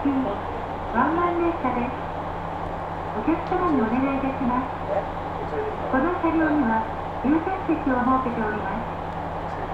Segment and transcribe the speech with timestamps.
[0.00, 1.92] ワンマン列車です
[3.12, 4.24] お客様にお願いい。
[4.24, 4.72] たします
[5.92, 6.88] この車両には
[7.20, 8.88] 優先席を設けております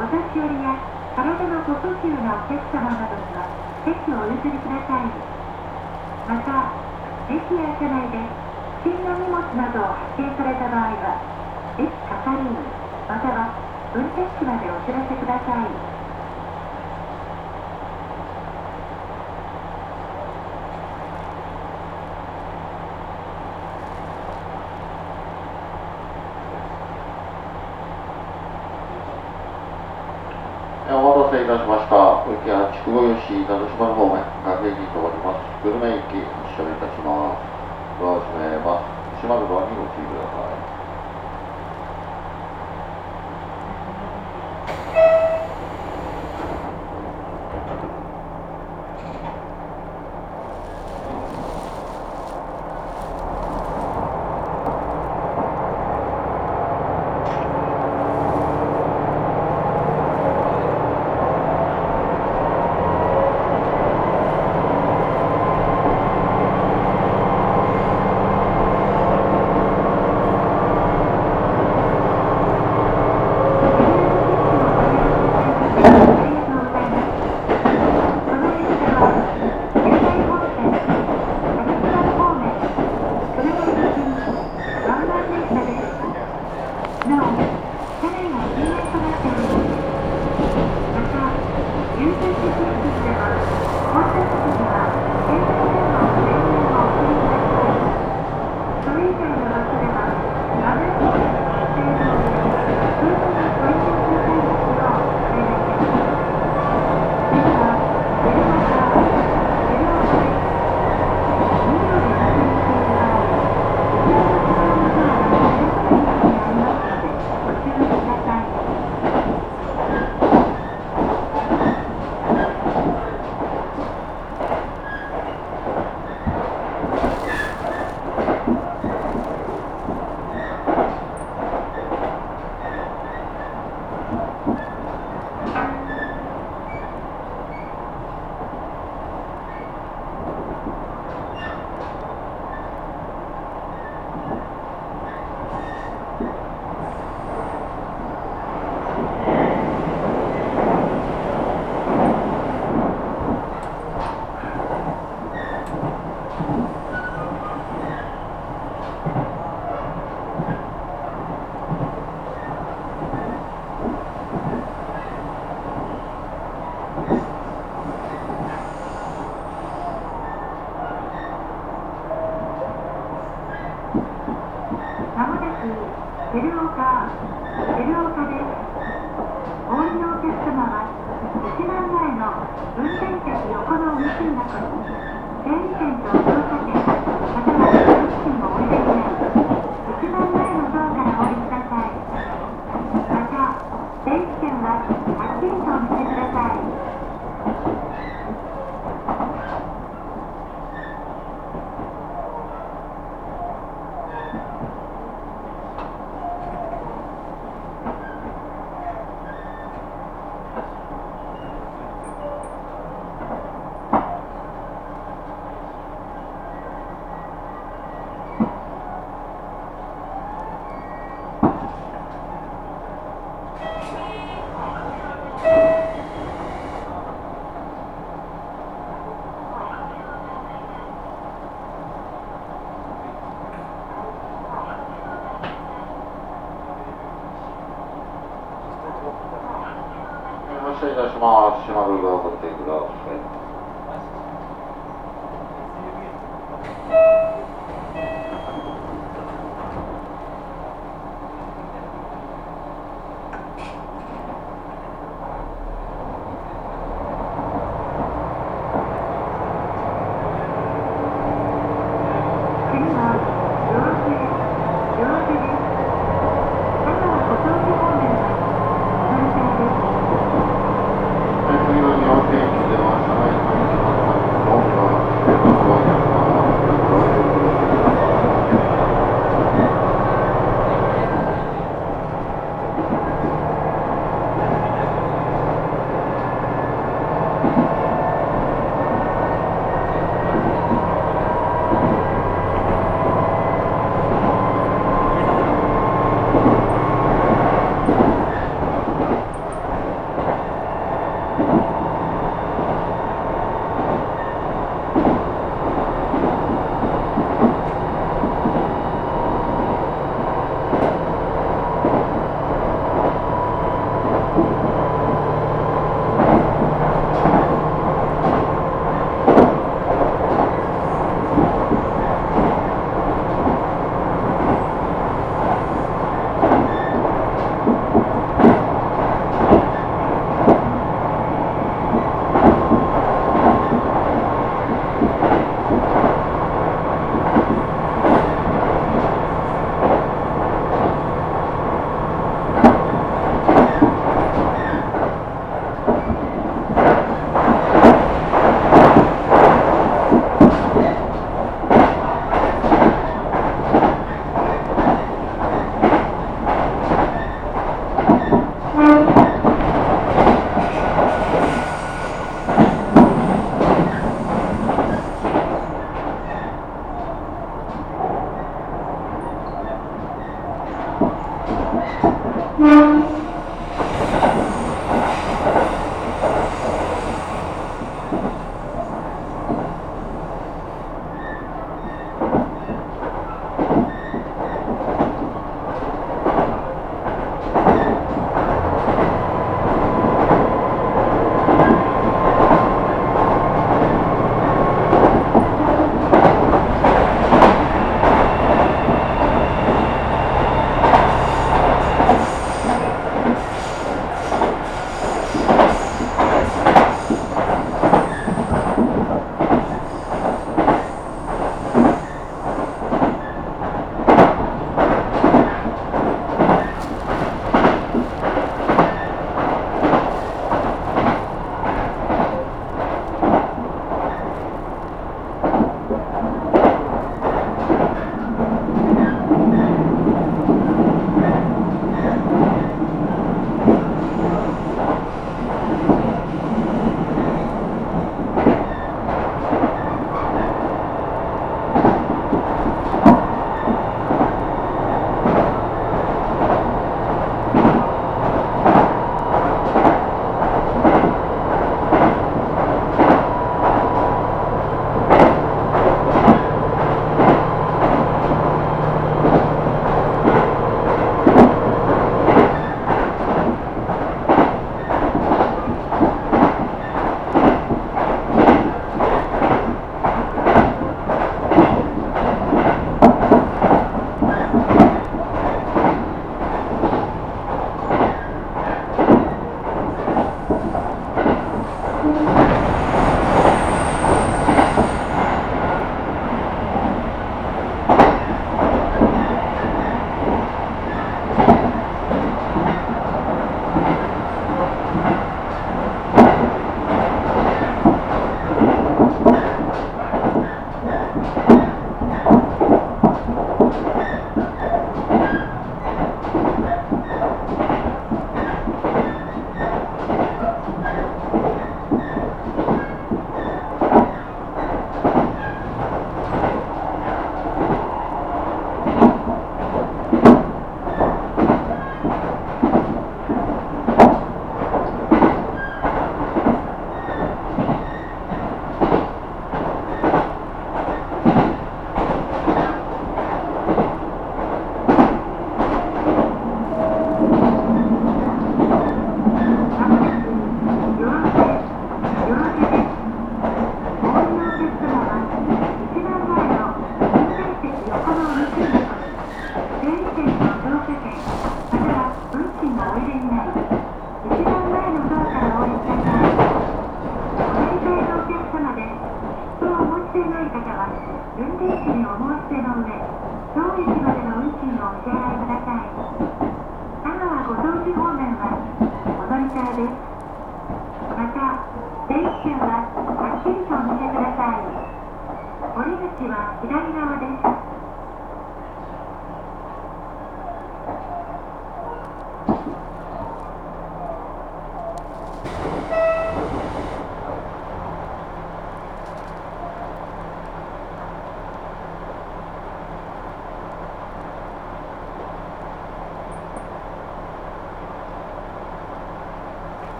[0.00, 0.80] お年寄りや
[1.12, 3.52] 体のご不自由なお客様などには
[3.84, 5.12] 席をお譲りください
[6.24, 6.72] また
[7.28, 8.24] 駅や車内で
[8.80, 11.20] 不審な荷物などを発見された場合は
[11.76, 12.64] 駅係員
[13.12, 13.52] または
[13.92, 15.94] 運転士までお知らせください
[30.86, 31.96] えーお待たせいたしました。
[32.28, 32.92] 浮屋筑
[33.46, 35.44] 後吉田島の方面、各駅に通ります。
[35.62, 38.00] 久留米駅発車いたします。
[38.00, 39.20] ドア閉めます。
[39.20, 40.48] 閉まるドアにご注意くださ
[40.80, 40.83] い。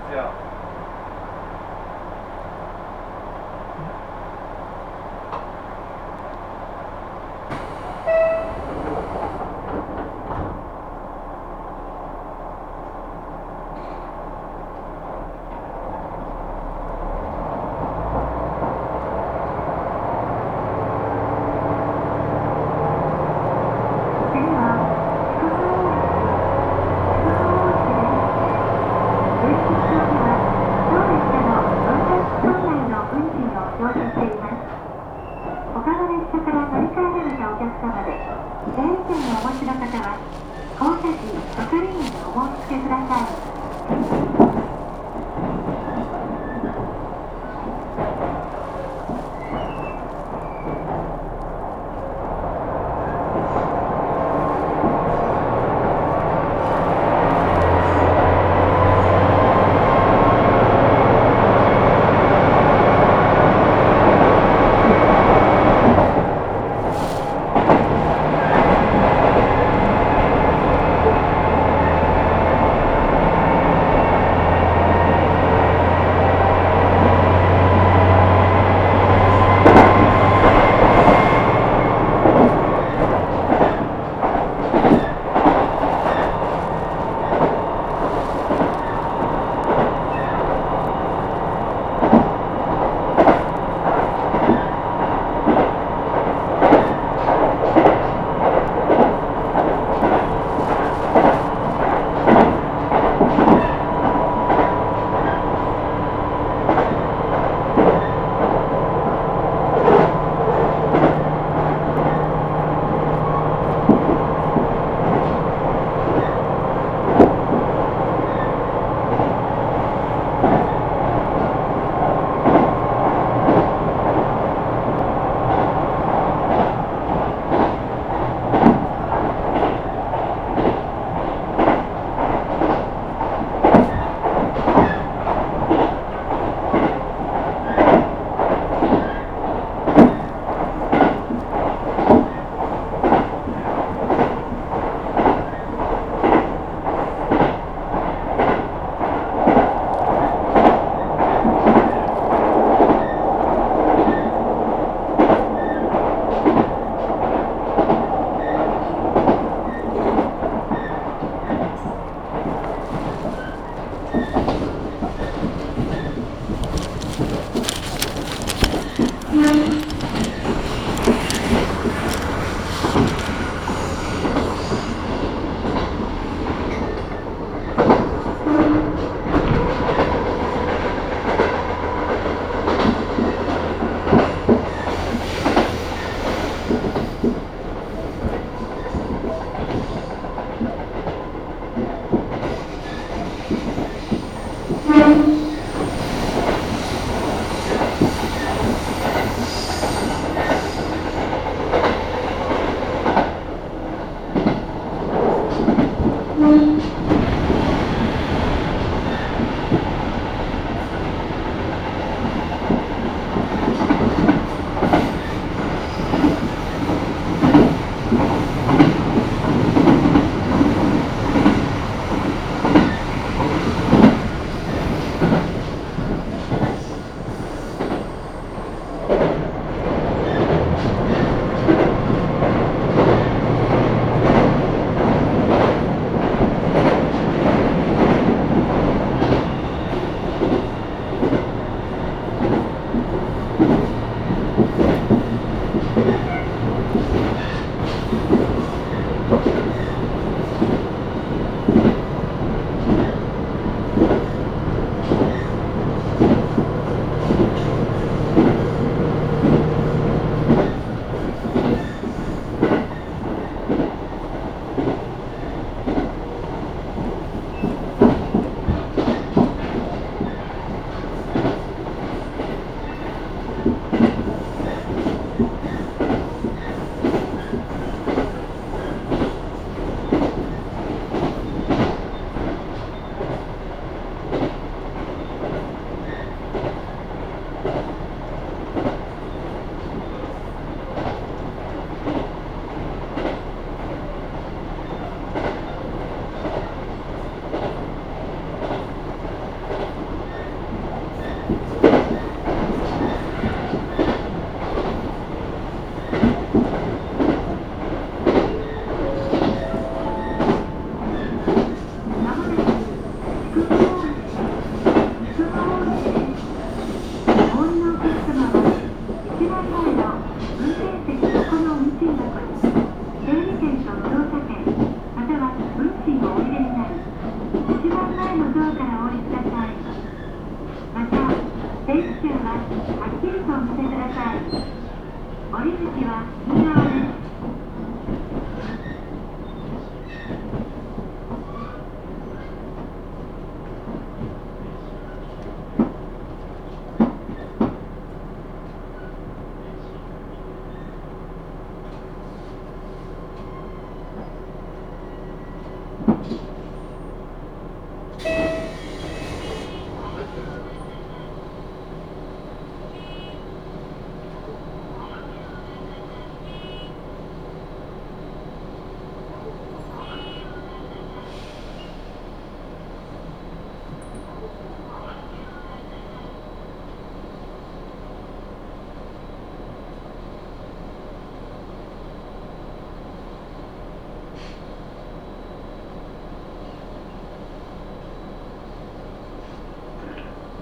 [0.08, 0.45] じゃあ。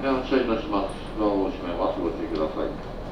[0.05, 0.93] 安車いたします。
[1.19, 1.33] ド
[1.65, 1.99] めます。
[1.99, 3.04] ご注意ください。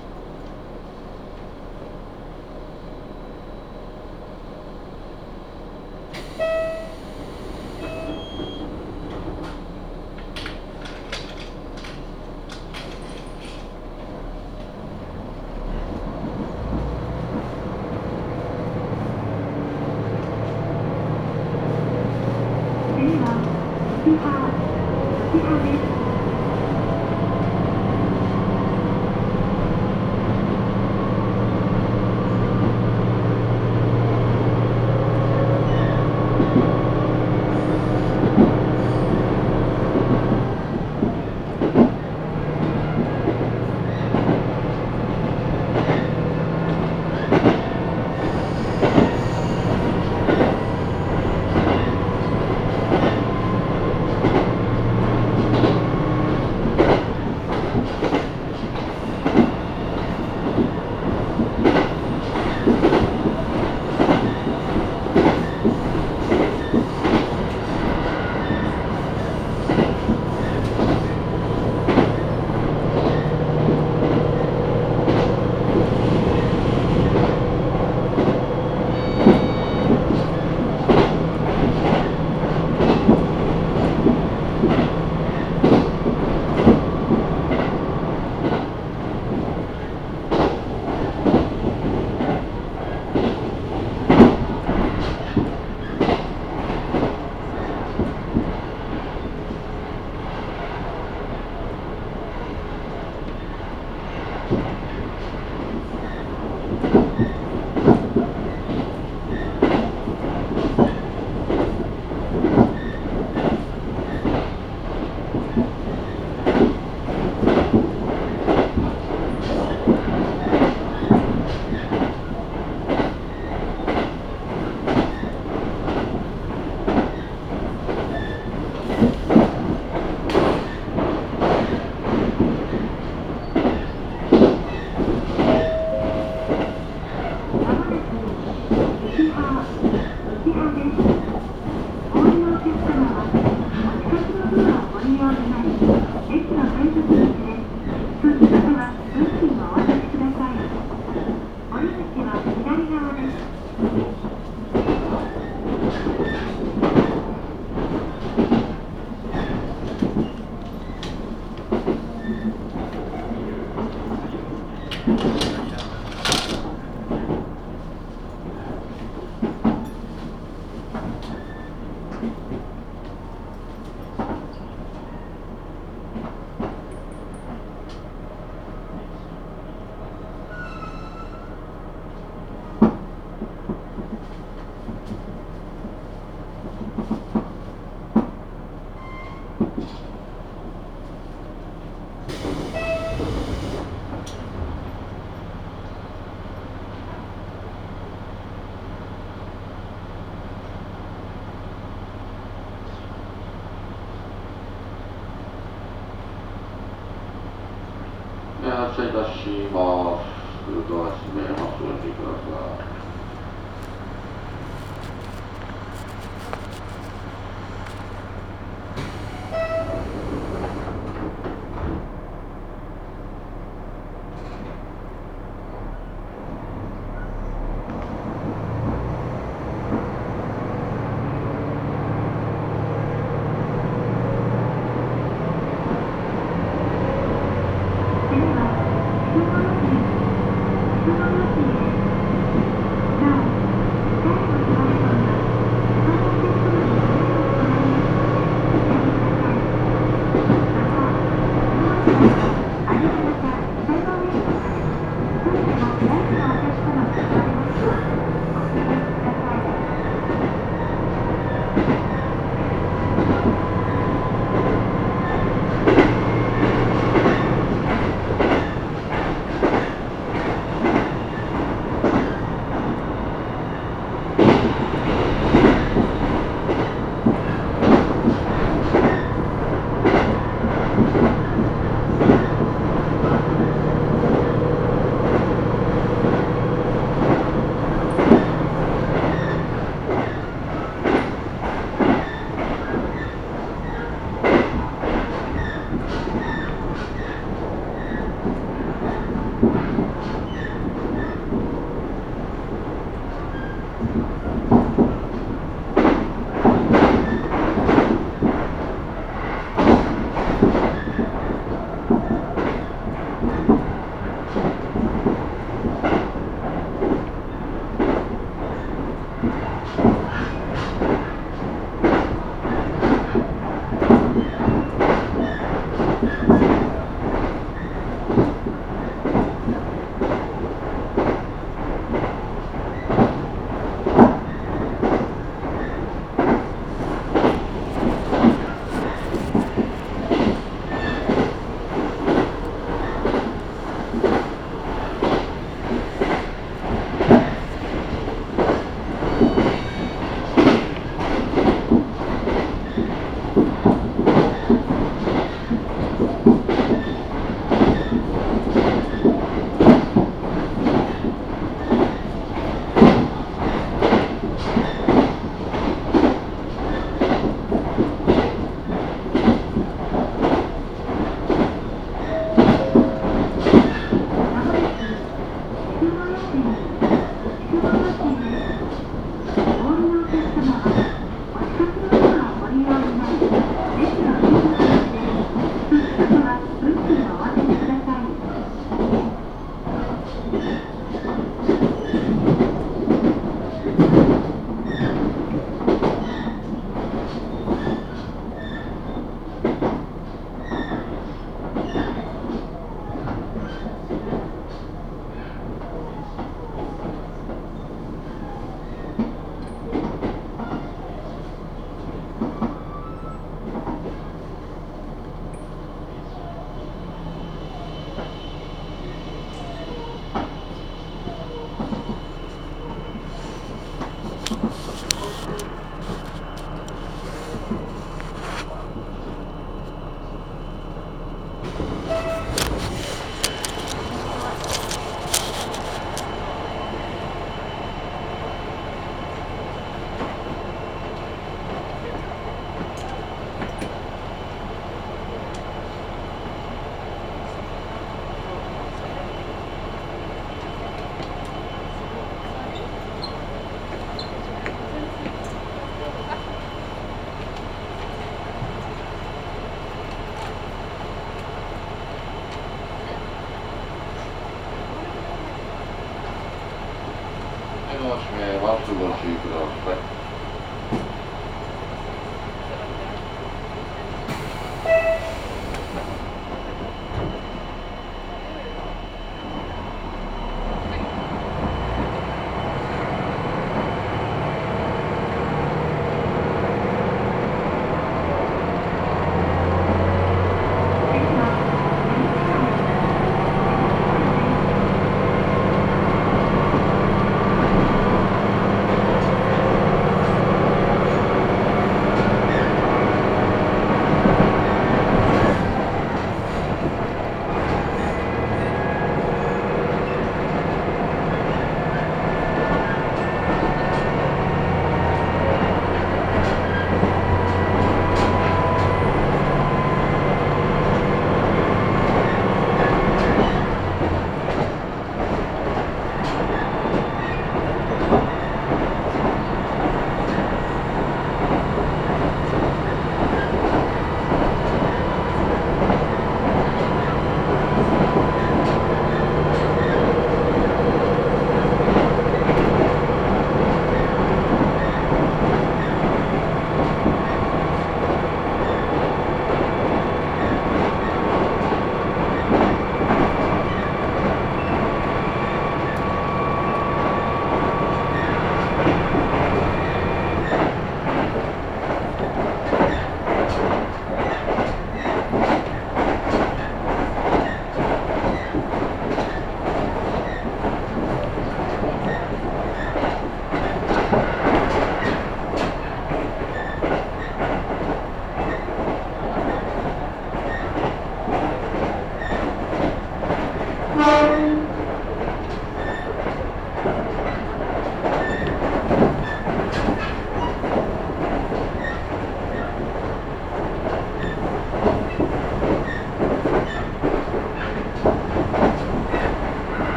[208.83, 210.12] 発車いたします。